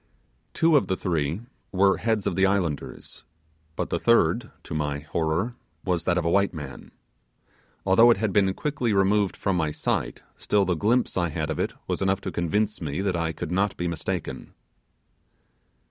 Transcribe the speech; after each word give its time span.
Two 0.55 0.75
of 0.77 0.87
the 0.87 0.97
three 0.97 1.41
were 1.71 1.97
heads 1.97 2.25
of 2.25 2.35
the 2.35 2.43
islanders; 2.47 3.23
but 3.75 3.91
the 3.91 3.99
third, 3.99 4.49
to 4.63 4.73
my 4.73 5.01
horror, 5.01 5.53
was 5.85 6.05
that 6.05 6.17
of 6.17 6.25
a 6.25 6.29
white 6.31 6.55
man. 6.55 6.89
Although 7.85 8.09
it 8.09 8.17
had 8.17 8.33
been 8.33 8.55
quickly 8.55 8.93
removed 8.93 9.37
from 9.37 9.55
my 9.55 9.69
sight, 9.69 10.23
still 10.37 10.65
the 10.65 10.73
glimpse 10.73 11.17
I 11.17 11.29
had 11.29 11.51
of 11.51 11.59
it 11.59 11.73
was 11.85 12.01
enough 12.01 12.21
to 12.21 12.31
convince 12.31 12.81
me 12.81 12.99
that 13.01 13.15
I 13.15 13.31
could 13.31 13.51
not 13.51 13.77
be 13.77 13.87
mistaken. 13.87 14.55